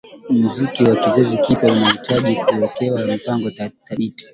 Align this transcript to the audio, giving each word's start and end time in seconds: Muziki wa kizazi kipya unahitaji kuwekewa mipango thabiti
Muziki 0.41 0.83
wa 0.83 0.95
kizazi 0.95 1.37
kipya 1.37 1.73
unahitaji 1.73 2.35
kuwekewa 2.35 3.05
mipango 3.05 3.51
thabiti 3.51 4.29